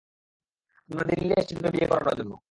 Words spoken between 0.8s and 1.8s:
আমরা দিল্লি আসছি তোকে